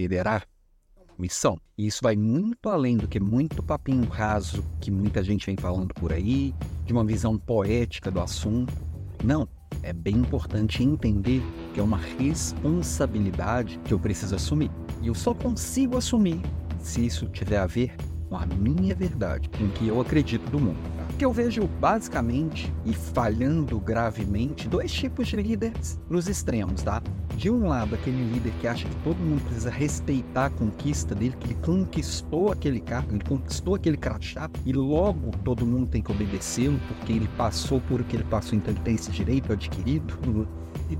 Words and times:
Liderar 0.00 0.48
missão. 1.18 1.60
E 1.76 1.86
isso 1.86 2.00
vai 2.02 2.16
muito 2.16 2.70
além 2.70 2.96
do 2.96 3.06
que 3.06 3.20
muito 3.20 3.62
papinho 3.62 4.08
raso 4.08 4.64
que 4.80 4.90
muita 4.90 5.22
gente 5.22 5.44
vem 5.44 5.58
falando 5.58 5.92
por 5.92 6.10
aí, 6.10 6.54
de 6.86 6.92
uma 6.94 7.04
visão 7.04 7.36
poética 7.36 8.10
do 8.10 8.18
assunto. 8.18 8.72
Não, 9.22 9.46
é 9.82 9.92
bem 9.92 10.16
importante 10.16 10.82
entender 10.82 11.42
que 11.74 11.80
é 11.80 11.82
uma 11.82 11.98
responsabilidade 11.98 13.78
que 13.84 13.92
eu 13.92 13.98
preciso 13.98 14.34
assumir. 14.34 14.70
E 15.02 15.08
eu 15.08 15.14
só 15.14 15.34
consigo 15.34 15.98
assumir 15.98 16.40
se 16.78 17.04
isso 17.04 17.28
tiver 17.28 17.58
a 17.58 17.66
ver 17.66 17.94
com 18.30 18.38
a 18.38 18.46
minha 18.46 18.94
verdade, 18.94 19.50
com 19.50 19.64
o 19.64 19.70
que 19.72 19.88
eu 19.88 20.00
acredito 20.00 20.50
do 20.50 20.58
mundo. 20.58 20.80
Que 21.20 21.26
eu 21.26 21.34
vejo 21.34 21.68
basicamente 21.78 22.72
e 22.82 22.94
falhando 22.94 23.78
gravemente 23.78 24.66
dois 24.66 24.90
tipos 24.90 25.28
de 25.28 25.36
líderes 25.36 26.00
nos 26.08 26.26
extremos, 26.26 26.82
tá? 26.82 27.02
De 27.36 27.50
um 27.50 27.68
lado, 27.68 27.94
aquele 27.94 28.32
líder 28.32 28.50
que 28.58 28.66
acha 28.66 28.88
que 28.88 28.96
todo 29.04 29.18
mundo 29.18 29.42
precisa 29.42 29.68
respeitar 29.68 30.46
a 30.46 30.50
conquista 30.50 31.14
dele, 31.14 31.36
que 31.38 31.48
ele 31.48 31.56
conquistou 31.56 32.50
aquele 32.50 32.80
cargo, 32.80 33.16
ele 33.16 33.24
conquistou 33.24 33.74
aquele 33.74 33.98
crachá 33.98 34.48
e 34.64 34.72
logo 34.72 35.30
todo 35.44 35.66
mundo 35.66 35.88
tem 35.88 36.00
que 36.00 36.10
obedecê-lo 36.10 36.80
porque 36.88 37.12
ele 37.12 37.28
passou 37.36 37.82
por 37.82 38.00
o 38.00 38.04
que 38.04 38.16
ele 38.16 38.24
passou, 38.24 38.56
então 38.56 38.72
ele 38.72 38.80
tem 38.82 38.94
esse 38.94 39.10
direito 39.10 39.52
adquirido 39.52 40.48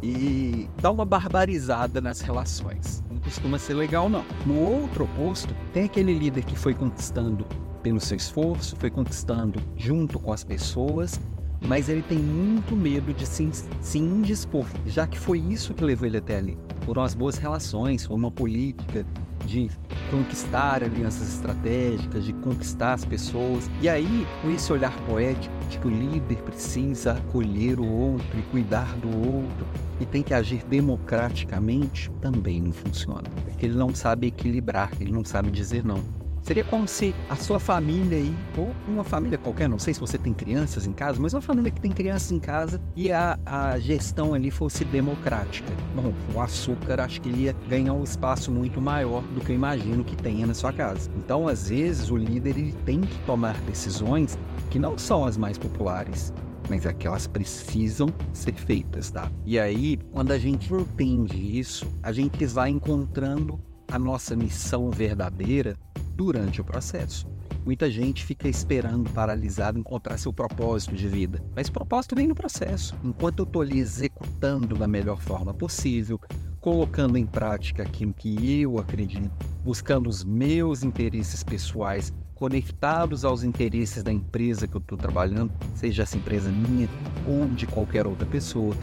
e 0.02 0.68
dá 0.82 0.90
uma 0.90 1.06
barbarizada 1.06 1.98
nas 1.98 2.20
relações. 2.20 3.02
Costuma 3.22 3.58
ser 3.58 3.74
legal, 3.74 4.08
não. 4.08 4.24
No 4.46 4.58
outro 4.58 5.04
oposto, 5.04 5.54
tem 5.72 5.84
aquele 5.84 6.12
líder 6.12 6.44
que 6.44 6.56
foi 6.56 6.74
conquistando 6.74 7.46
pelo 7.82 8.00
seu 8.00 8.16
esforço, 8.16 8.76
foi 8.76 8.90
conquistando 8.90 9.60
junto 9.76 10.18
com 10.18 10.32
as 10.32 10.44
pessoas, 10.44 11.20
mas 11.66 11.88
ele 11.88 12.02
tem 12.02 12.18
muito 12.18 12.74
medo 12.74 13.12
de 13.12 13.26
se, 13.26 13.48
se 13.80 13.98
indispor, 13.98 14.66
já 14.86 15.06
que 15.06 15.18
foi 15.18 15.38
isso 15.38 15.74
que 15.74 15.84
levou 15.84 16.06
ele 16.06 16.18
até 16.18 16.38
ali. 16.38 16.58
Foram 16.84 17.02
as 17.02 17.14
boas 17.14 17.36
relações, 17.36 18.06
foi 18.06 18.16
uma 18.16 18.30
política 18.30 19.04
de 19.46 19.70
conquistar 20.10 20.82
alianças 20.82 21.28
estratégicas, 21.34 22.24
de 22.24 22.32
conquistar 22.34 22.94
as 22.94 23.04
pessoas. 23.04 23.70
E 23.80 23.88
aí, 23.88 24.26
com 24.42 24.50
esse 24.50 24.72
olhar 24.72 24.94
poético, 25.06 25.54
de 25.68 25.78
que 25.78 25.86
o 25.86 25.90
líder 25.90 26.36
precisa 26.42 27.12
acolher 27.12 27.78
o 27.78 27.86
outro 27.86 28.38
e 28.38 28.42
cuidar 28.42 28.94
do 28.96 29.08
outro 29.08 29.66
e 30.00 30.06
tem 30.06 30.22
que 30.22 30.34
agir 30.34 30.64
democraticamente, 30.64 32.10
também 32.20 32.60
não 32.60 32.72
funciona. 32.72 33.28
Porque 33.44 33.66
ele 33.66 33.76
não 33.76 33.94
sabe 33.94 34.28
equilibrar, 34.28 34.90
ele 35.00 35.12
não 35.12 35.24
sabe 35.24 35.50
dizer 35.50 35.84
não. 35.84 36.02
Seria 36.42 36.64
como 36.64 36.88
se 36.88 37.14
a 37.28 37.36
sua 37.36 37.60
família 37.60 38.18
aí, 38.18 38.34
ou 38.56 38.74
uma 38.88 39.04
família 39.04 39.38
qualquer, 39.38 39.68
não 39.68 39.78
sei 39.78 39.94
se 39.94 40.00
você 40.00 40.18
tem 40.18 40.32
crianças 40.32 40.86
em 40.86 40.92
casa, 40.92 41.20
mas 41.20 41.34
uma 41.34 41.40
família 41.40 41.70
que 41.70 41.80
tem 41.80 41.92
crianças 41.92 42.32
em 42.32 42.40
casa 42.40 42.80
e 42.96 43.12
a, 43.12 43.38
a 43.44 43.78
gestão 43.78 44.34
ali 44.34 44.50
fosse 44.50 44.84
democrática. 44.84 45.70
Bom, 45.94 46.12
o 46.34 46.40
açúcar 46.40 47.00
acho 47.00 47.20
que 47.20 47.28
ele 47.28 47.42
ia 47.42 47.56
ganhar 47.68 47.92
um 47.92 48.02
espaço 48.02 48.50
muito 48.50 48.80
maior 48.80 49.22
do 49.22 49.40
que 49.40 49.52
eu 49.52 49.56
imagino 49.56 50.02
que 50.02 50.16
tenha 50.16 50.46
na 50.46 50.54
sua 50.54 50.72
casa. 50.72 51.10
Então, 51.16 51.46
às 51.46 51.68
vezes, 51.68 52.10
o 52.10 52.16
líder 52.16 52.58
ele 52.58 52.72
tem 52.84 53.00
que 53.00 53.18
tomar 53.20 53.56
decisões 53.60 54.38
que 54.70 54.78
não 54.78 54.96
são 54.96 55.24
as 55.24 55.36
mais 55.36 55.58
populares, 55.58 56.32
mas 56.68 56.86
é 56.86 56.92
que 56.92 57.06
elas 57.06 57.26
precisam 57.26 58.08
ser 58.32 58.54
feitas, 58.54 59.10
tá? 59.10 59.30
E 59.44 59.58
aí, 59.58 59.98
quando 60.12 60.32
a 60.32 60.38
gente 60.38 60.72
entende 60.72 61.58
isso, 61.58 61.86
a 62.02 62.12
gente 62.12 62.46
vai 62.46 62.70
encontrando 62.70 63.60
a 63.90 63.98
nossa 63.98 64.36
missão 64.36 64.88
verdadeira 64.90 65.76
durante 66.20 66.60
o 66.60 66.64
processo. 66.64 67.26
Muita 67.64 67.90
gente 67.90 68.26
fica 68.26 68.46
esperando, 68.46 69.08
paralisado, 69.08 69.78
encontrar 69.78 70.18
seu 70.18 70.30
propósito 70.30 70.94
de 70.94 71.08
vida. 71.08 71.42
Mas 71.56 71.70
propósito 71.70 72.14
vem 72.14 72.28
no 72.28 72.34
processo. 72.34 72.94
Enquanto 73.02 73.38
eu 73.38 73.44
estou 73.44 73.62
ali 73.62 73.78
executando 73.78 74.76
da 74.76 74.86
melhor 74.86 75.18
forma 75.18 75.54
possível, 75.54 76.20
colocando 76.60 77.16
em 77.16 77.24
prática 77.24 77.84
aquilo 77.84 78.12
que 78.12 78.60
eu 78.60 78.78
acredito, 78.78 79.30
buscando 79.64 80.10
os 80.10 80.22
meus 80.22 80.82
interesses 80.82 81.42
pessoais 81.42 82.12
conectados 82.34 83.24
aos 83.24 83.42
interesses 83.42 84.02
da 84.02 84.12
empresa 84.12 84.68
que 84.68 84.76
eu 84.76 84.80
estou 84.80 84.98
trabalhando, 84.98 85.50
seja 85.74 86.02
essa 86.02 86.18
empresa 86.18 86.50
minha 86.50 86.88
ou 87.26 87.46
de 87.46 87.66
qualquer 87.66 88.06
outra 88.06 88.26
pessoa. 88.26 88.76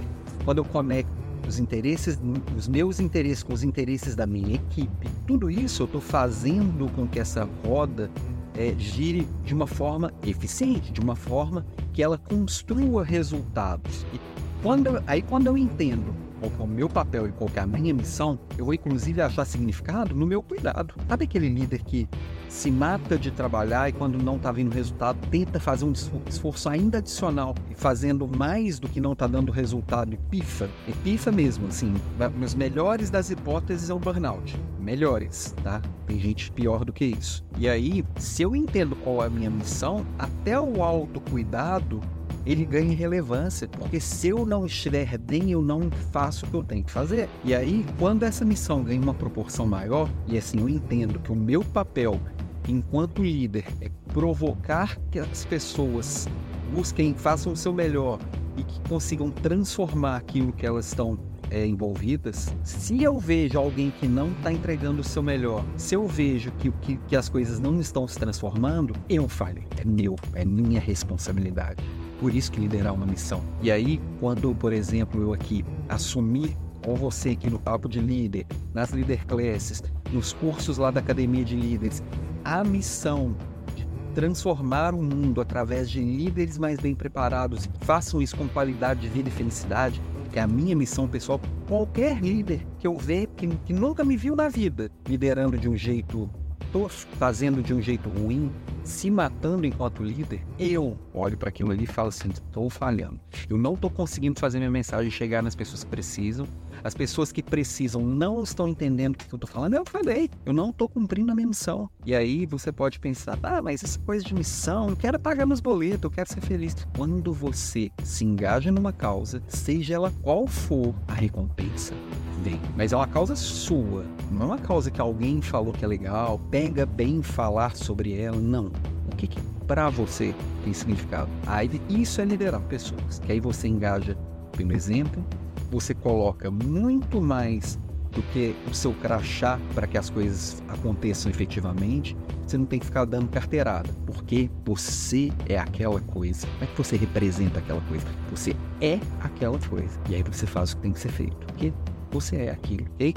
Quando 0.43 0.57
eu 0.57 0.65
conecto 0.65 1.26
os 1.47 1.59
interesses, 1.59 2.19
os 2.55 2.67
meus 2.67 2.99
interesses 2.99 3.43
com 3.43 3.53
os 3.53 3.63
interesses 3.63 4.15
da 4.15 4.27
minha 4.27 4.55
equipe. 4.55 5.07
Tudo 5.25 5.49
isso 5.49 5.83
eu 5.83 5.85
estou 5.85 6.01
fazendo 6.01 6.91
com 6.93 7.07
que 7.07 7.19
essa 7.19 7.47
roda 7.65 8.11
é, 8.55 8.73
gire 8.77 9.27
de 9.43 9.53
uma 9.53 9.67
forma 9.67 10.11
eficiente, 10.25 10.91
de 10.91 10.99
uma 10.99 11.15
forma 11.15 11.65
que 11.93 12.03
ela 12.03 12.17
construa 12.17 13.03
resultados. 13.03 14.05
E 14.13 14.19
quando, 14.61 15.01
aí 15.07 15.21
quando 15.21 15.47
eu 15.47 15.57
entendo 15.57 16.13
qual 16.39 16.51
é 16.59 16.63
o 16.63 16.67
meu 16.67 16.89
papel 16.89 17.27
e 17.27 17.31
qual 17.31 17.49
é 17.55 17.59
a 17.59 17.67
minha 17.67 17.93
missão, 17.93 18.39
eu 18.57 18.65
vou 18.65 18.73
inclusive 18.73 19.21
achar 19.21 19.45
significado 19.45 20.15
no 20.15 20.25
meu 20.25 20.41
cuidado. 20.41 20.93
Sabe 21.07 21.25
aquele 21.25 21.49
líder 21.49 21.83
que 21.83 22.07
se 22.49 22.71
mata 22.71 23.17
de 23.17 23.29
trabalhar 23.29 23.89
e 23.89 23.93
quando 23.93 24.17
não 24.17 24.37
está 24.37 24.51
vindo 24.51 24.71
resultado, 24.73 25.17
tenta 25.29 25.59
fazer 25.59 25.85
um 25.85 25.91
esforço 26.27 26.69
ainda 26.69 26.99
adicional 26.99 27.53
e 27.69 27.75
fazendo 27.75 28.27
mais 28.27 28.79
do 28.79 28.87
que 28.87 29.01
não 29.01 29.13
está 29.13 29.27
dando 29.27 29.51
resultado 29.51 30.13
e 30.13 30.17
pifa, 30.17 30.69
e 30.87 30.93
pifa 30.93 31.31
mesmo, 31.31 31.67
assim, 31.67 31.93
nos 32.37 32.55
melhores 32.55 33.09
das 33.09 33.29
hipóteses 33.29 33.89
é 33.89 33.93
o 33.93 33.99
burnout. 33.99 34.59
Melhores, 34.79 35.53
tá? 35.63 35.81
Tem 36.05 36.19
gente 36.19 36.51
pior 36.51 36.85
do 36.85 36.93
que 36.93 37.05
isso. 37.05 37.43
E 37.57 37.67
aí, 37.67 38.05
se 38.15 38.41
eu 38.41 38.55
entendo 38.55 38.95
qual 38.95 39.23
é 39.23 39.27
a 39.27 39.29
minha 39.29 39.49
missão, 39.49 40.05
até 40.17 40.59
o 40.59 40.81
autocuidado 40.81 41.99
ele 42.47 42.65
ganha 42.65 42.95
relevância, 42.95 43.67
porque 43.67 43.99
se 43.99 44.29
eu 44.29 44.45
não 44.45 44.65
estiver 44.65 45.17
bem, 45.17 45.51
eu 45.51 45.61
não 45.61 45.91
faço 46.11 46.45
o 46.45 46.49
que 46.49 46.55
eu 46.55 46.63
tenho 46.63 46.83
que 46.83 46.91
fazer. 46.91 47.27
E 47.43 47.53
aí, 47.53 47.85
quando 47.99 48.23
essa 48.23 48.45
missão 48.45 48.83
ganha 48.83 49.01
uma 49.01 49.13
proporção 49.13 49.67
maior, 49.67 50.09
e 50.27 50.37
assim 50.37 50.59
eu 50.59 50.69
entendo 50.69 51.19
que 51.19 51.31
o 51.31 51.35
meu 51.35 51.63
papel 51.63 52.19
enquanto 52.67 53.23
líder 53.23 53.65
é 53.81 53.89
provocar 54.13 54.97
que 55.09 55.19
as 55.19 55.45
pessoas 55.45 56.27
busquem, 56.73 57.13
façam 57.13 57.53
o 57.53 57.55
seu 57.55 57.71
melhor 57.71 58.19
e 58.57 58.63
que 58.63 58.79
consigam 58.89 59.31
transformar 59.31 60.17
aquilo 60.17 60.51
que 60.51 60.65
elas 60.65 60.87
estão 60.87 61.17
é, 61.49 61.65
envolvidas, 61.65 62.53
se 62.63 63.01
eu 63.01 63.17
vejo 63.17 63.57
alguém 63.57 63.89
que 63.89 64.07
não 64.07 64.31
está 64.31 64.51
entregando 64.51 64.99
o 64.99 65.03
seu 65.03 65.23
melhor, 65.23 65.63
se 65.77 65.95
eu 65.95 66.05
vejo 66.05 66.51
que, 66.53 66.69
que, 66.81 66.97
que 67.07 67.15
as 67.15 67.29
coisas 67.29 67.59
não 67.59 67.79
estão 67.79 68.05
se 68.07 68.19
transformando, 68.19 68.93
eu 69.07 69.29
falho. 69.29 69.63
É 69.77 69.85
meu, 69.85 70.15
é 70.33 70.43
minha 70.43 70.79
responsabilidade. 70.79 71.81
Por 72.19 72.33
isso 72.33 72.51
que 72.51 72.59
liderar 72.59 72.93
uma 72.93 73.05
missão. 73.05 73.43
E 73.61 73.71
aí, 73.71 74.01
quando, 74.19 74.53
por 74.55 74.73
exemplo, 74.73 75.21
eu 75.21 75.33
aqui 75.33 75.63
assumir 75.87 76.55
com 76.83 76.95
você 76.95 77.29
aqui 77.29 77.49
no 77.49 77.59
Papo 77.59 77.87
de 77.87 77.99
Líder, 77.99 78.45
nas 78.73 78.91
Leader 78.91 79.25
Classes, 79.25 79.83
nos 80.11 80.33
cursos 80.33 80.77
lá 80.77 80.89
da 80.89 80.99
Academia 80.99 81.43
de 81.43 81.55
Líderes, 81.55 82.01
a 82.43 82.63
missão 82.63 83.35
de 83.75 83.85
transformar 84.15 84.95
o 84.95 85.03
mundo 85.03 85.41
através 85.41 85.89
de 85.89 85.99
líderes 85.99 86.57
mais 86.57 86.79
bem 86.79 86.95
preparados 86.95 87.67
que 87.67 87.85
façam 87.85 88.21
isso 88.21 88.35
com 88.35 88.47
qualidade 88.47 89.01
de 89.01 89.09
vida 89.09 89.29
e 89.29 89.31
felicidade, 89.31 90.01
é 90.37 90.41
a 90.41 90.47
minha 90.47 90.75
missão 90.75 91.07
pessoal. 91.07 91.41
Qualquer 91.67 92.21
líder 92.21 92.65
que 92.79 92.87
eu 92.87 92.95
ver 92.95 93.27
que, 93.35 93.47
que 93.47 93.73
nunca 93.73 94.03
me 94.03 94.15
viu 94.15 94.35
na 94.35 94.47
vida 94.49 94.91
liderando 95.07 95.57
de 95.57 95.67
um 95.67 95.75
jeito 95.75 96.29
tosco, 96.71 97.09
fazendo 97.17 97.61
de 97.63 97.73
um 97.73 97.81
jeito 97.81 98.07
ruim, 98.09 98.51
se 98.87 99.11
matando 99.11 99.65
enquanto 99.65 100.01
líder, 100.01 100.41
eu 100.57 100.97
olho 101.13 101.37
para 101.37 101.49
aquilo 101.49 101.71
ali 101.71 101.83
e 101.83 101.87
falo 101.87 102.09
assim: 102.09 102.29
estou 102.29 102.69
falhando. 102.69 103.19
Eu 103.49 103.57
não 103.57 103.73
estou 103.73 103.89
conseguindo 103.89 104.39
fazer 104.39 104.57
minha 104.59 104.71
mensagem 104.71 105.11
chegar 105.11 105.43
nas 105.43 105.55
pessoas 105.55 105.83
que 105.83 105.89
precisam. 105.89 106.47
As 106.83 106.93
pessoas 106.93 107.31
que 107.31 107.43
precisam 107.43 108.01
não 108.01 108.43
estão 108.43 108.67
entendendo 108.67 109.15
o 109.15 109.17
que 109.17 109.25
eu 109.33 109.37
estou 109.37 109.49
falando. 109.49 109.73
Eu 109.73 109.83
falei, 109.85 110.29
eu 110.45 110.53
não 110.53 110.69
estou 110.69 110.87
cumprindo 110.87 111.31
a 111.31 111.35
minha 111.35 111.47
missão. 111.47 111.89
E 112.05 112.15
aí 112.15 112.45
você 112.45 112.71
pode 112.71 112.99
pensar: 112.99 113.37
ah, 113.43 113.61
mas 113.61 113.83
essa 113.83 113.99
coisa 113.99 114.23
de 114.23 114.33
missão, 114.33 114.89
eu 114.89 114.95
quero 114.95 115.19
pagar 115.19 115.45
meus 115.45 115.59
boletos, 115.59 116.03
eu 116.03 116.11
quero 116.11 116.31
ser 116.31 116.41
feliz. 116.41 116.75
Quando 116.95 117.33
você 117.33 117.91
se 118.03 118.23
engaja 118.23 118.71
numa 118.71 118.93
causa, 118.93 119.43
seja 119.47 119.95
ela 119.95 120.13
qual 120.21 120.47
for 120.47 120.95
a 121.07 121.13
recompensa, 121.13 121.93
vem. 122.41 122.59
Mas 122.75 122.93
é 122.93 122.95
uma 122.95 123.07
causa 123.07 123.35
sua, 123.35 124.05
não 124.31 124.43
é 124.43 124.45
uma 124.45 124.57
causa 124.57 124.89
que 124.89 125.01
alguém 125.01 125.41
falou 125.41 125.73
que 125.73 125.83
é 125.83 125.87
legal, 125.87 126.39
pega 126.51 126.85
bem 126.85 127.21
falar 127.21 127.75
sobre 127.75 128.17
ela, 128.17 128.37
não. 128.37 128.71
O 129.11 129.15
que, 129.15 129.27
que 129.27 129.39
para 129.67 129.89
você 129.89 130.33
tem 130.63 130.73
significado? 130.73 131.29
Aí 131.45 131.69
isso 131.89 132.21
é 132.21 132.25
liderar 132.25 132.61
pessoas, 132.61 133.19
que 133.19 133.31
aí 133.31 133.39
você 133.39 133.67
engaja 133.67 134.17
pelo 134.55 134.73
exemplo, 134.73 135.23
você 135.71 135.93
coloca 135.93 136.49
muito 136.49 137.21
mais 137.21 137.77
do 138.11 138.21
que 138.33 138.55
o 138.69 138.73
seu 138.73 138.93
crachá 138.93 139.59
para 139.75 139.85
que 139.85 139.97
as 139.97 140.09
coisas 140.09 140.63
aconteçam 140.67 141.29
efetivamente. 141.29 142.17
Você 142.45 142.57
não 142.57 142.65
tem 142.65 142.79
que 142.79 142.85
ficar 142.85 143.05
dando 143.05 143.29
carteirada, 143.29 143.89
porque 144.05 144.49
você 144.65 145.31
é 145.47 145.57
aquela 145.57 145.99
coisa. 145.99 146.47
Como 146.47 146.63
é 146.63 146.67
que 146.67 146.77
você 146.77 146.95
representa 146.95 147.59
aquela 147.59 147.81
coisa? 147.81 148.05
Você 148.31 148.55
é 148.81 148.99
aquela 149.19 149.59
coisa. 149.59 149.99
E 150.09 150.15
aí 150.15 150.23
você 150.23 150.47
faz 150.47 150.71
o 150.71 150.77
que 150.77 150.81
tem 150.83 150.91
que 150.93 150.99
ser 150.99 151.11
feito, 151.11 151.35
porque 151.45 151.73
você 152.09 152.37
é 152.37 152.51
aquilo, 152.51 152.87
ok? 152.93 153.13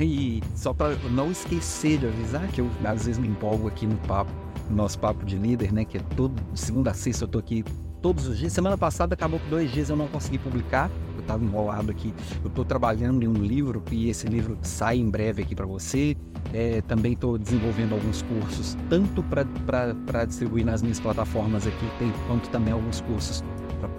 E 0.00 0.42
só 0.54 0.72
para 0.72 0.94
não 1.10 1.30
esquecer 1.30 1.98
de 1.98 2.06
avisar 2.06 2.46
que 2.48 2.60
eu 2.60 2.70
às 2.84 3.06
vezes 3.06 3.18
me 3.18 3.28
empolgo 3.28 3.68
aqui 3.68 3.86
no 3.86 3.96
papo, 3.98 4.30
nosso 4.74 4.98
papo 4.98 5.24
de 5.24 5.36
líder, 5.36 5.72
né? 5.72 5.84
Que 5.84 5.98
é 5.98 6.00
todo 6.16 6.34
segunda 6.54 6.90
a 6.90 6.94
sexta 6.94 7.24
eu 7.24 7.28
tô 7.28 7.38
aqui 7.38 7.64
todos 8.00 8.26
os 8.26 8.38
dias. 8.38 8.52
Semana 8.52 8.76
passada 8.76 9.14
acabou 9.14 9.38
que 9.38 9.48
dois 9.48 9.70
dias 9.70 9.90
eu 9.90 9.96
não 9.96 10.08
consegui 10.08 10.38
publicar. 10.38 10.90
Eu 11.14 11.20
estava 11.20 11.44
enrolado 11.44 11.90
aqui. 11.90 12.14
Eu 12.42 12.48
estou 12.48 12.64
trabalhando 12.64 13.22
em 13.22 13.28
um 13.28 13.34
livro 13.34 13.82
e 13.90 14.08
esse 14.08 14.26
livro 14.26 14.58
sai 14.62 14.98
em 14.98 15.08
breve 15.08 15.42
aqui 15.42 15.54
para 15.54 15.66
você. 15.66 16.16
É, 16.52 16.80
também 16.82 17.12
estou 17.12 17.38
desenvolvendo 17.38 17.94
alguns 17.94 18.22
cursos, 18.22 18.76
tanto 18.88 19.22
para 19.22 20.24
distribuir 20.24 20.64
nas 20.64 20.82
minhas 20.82 20.98
plataformas 20.98 21.66
aqui, 21.66 21.86
tem, 21.98 22.12
quanto 22.26 22.48
também 22.48 22.72
alguns 22.72 23.00
cursos 23.02 23.44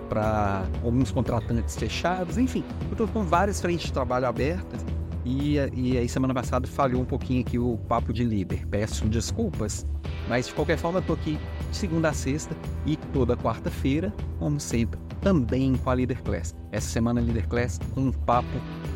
para 0.09 0.65
alguns 0.83 1.11
contratantes 1.11 1.77
fechados. 1.77 2.37
Enfim, 2.37 2.63
eu 2.87 2.91
estou 2.91 3.07
com 3.07 3.23
várias 3.23 3.61
frentes 3.61 3.85
de 3.85 3.93
trabalho 3.93 4.27
abertas 4.27 4.83
e, 5.25 5.55
e 5.73 5.97
aí 5.97 6.09
semana 6.09 6.33
passada 6.33 6.67
falhou 6.67 7.01
um 7.01 7.05
pouquinho 7.05 7.41
aqui 7.41 7.59
o 7.59 7.77
papo 7.87 8.11
de 8.11 8.23
líder. 8.23 8.65
Peço 8.67 9.07
desculpas, 9.07 9.85
mas 10.27 10.47
de 10.47 10.53
qualquer 10.53 10.77
forma 10.77 11.03
eu 11.07 11.13
aqui 11.13 11.37
de 11.69 11.77
segunda 11.77 12.09
a 12.09 12.13
sexta 12.13 12.55
e 12.85 12.95
toda 12.95 13.37
quarta-feira, 13.37 14.13
como 14.39 14.59
sempre, 14.59 14.99
também 15.21 15.75
com 15.75 15.89
a 15.89 15.93
Leader 15.93 16.21
Class. 16.23 16.55
Essa 16.71 16.89
semana 16.89 17.21
Leader 17.21 17.47
Class 17.47 17.79
um 17.95 18.11
papo 18.11 18.47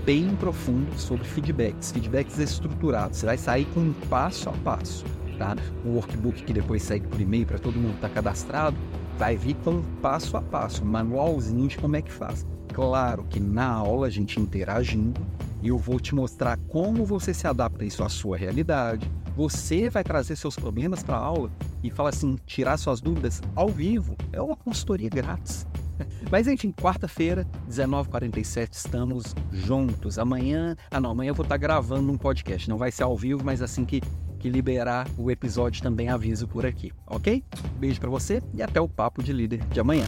bem 0.05 0.35
profundo 0.35 0.97
sobre 0.97 1.25
feedbacks, 1.25 1.91
feedbacks 1.91 2.39
estruturados. 2.39 3.19
Você 3.19 3.25
vai 3.25 3.37
sair 3.37 3.65
com 3.73 3.81
um 3.81 3.93
passo 4.09 4.49
a 4.49 4.53
passo, 4.63 5.05
tá? 5.37 5.55
O 5.85 5.89
workbook 5.89 6.43
que 6.43 6.53
depois 6.53 6.81
segue 6.81 7.07
por 7.07 7.21
e-mail 7.21 7.45
para 7.45 7.59
todo 7.59 7.75
mundo 7.75 7.91
que 7.91 8.05
está 8.05 8.09
cadastrado, 8.09 8.75
vai 9.17 9.37
vir 9.37 9.55
com 9.63 9.71
um 9.71 9.83
passo 10.01 10.35
a 10.37 10.41
passo, 10.41 10.83
manualzinho 10.83 11.67
de 11.67 11.77
como 11.77 11.95
é 11.95 12.01
que 12.01 12.11
faz. 12.11 12.45
Claro 12.73 13.23
que 13.29 13.39
na 13.39 13.67
aula 13.67 14.07
a 14.07 14.09
gente 14.09 14.39
interagindo, 14.39 15.21
eu 15.63 15.77
vou 15.77 15.99
te 15.99 16.13
mostrar 16.13 16.57
como 16.67 17.05
você 17.05 17.33
se 17.33 17.47
adapta 17.47 17.85
isso 17.85 18.03
à 18.03 18.09
sua 18.09 18.37
realidade. 18.37 19.09
Você 19.35 19.89
vai 19.89 20.03
trazer 20.03 20.35
seus 20.35 20.55
problemas 20.55 21.03
para 21.03 21.17
a 21.17 21.19
aula 21.19 21.51
e 21.83 21.89
fala 21.89 22.09
assim, 22.09 22.37
tirar 22.45 22.77
suas 22.77 23.01
dúvidas 23.01 23.41
ao 23.55 23.69
vivo. 23.69 24.15
É 24.31 24.41
uma 24.41 24.55
consultoria 24.55 25.09
grátis. 25.09 25.65
Mas 26.31 26.47
enfim, 26.47 26.71
quarta-feira, 26.71 27.47
19h47, 27.69 28.73
estamos 28.73 29.35
juntos. 29.51 30.19
Amanhã, 30.19 30.75
ah 30.91 30.99
não, 30.99 31.11
amanhã 31.11 31.29
eu 31.29 31.35
vou 31.35 31.43
estar 31.43 31.57
gravando 31.57 32.11
um 32.11 32.17
podcast. 32.17 32.69
Não 32.69 32.77
vai 32.77 32.91
ser 32.91 33.03
ao 33.03 33.15
vivo, 33.15 33.43
mas 33.43 33.61
assim 33.61 33.85
que, 33.85 34.01
que 34.39 34.49
liberar 34.49 35.07
o 35.17 35.31
episódio 35.31 35.81
também 35.81 36.09
aviso 36.09 36.47
por 36.47 36.65
aqui, 36.65 36.91
ok? 37.07 37.43
Beijo 37.77 37.99
para 37.99 38.09
você 38.09 38.41
e 38.53 38.61
até 38.61 38.79
o 38.81 38.87
Papo 38.87 39.23
de 39.23 39.31
Líder 39.31 39.59
de 39.65 39.79
amanhã. 39.79 40.05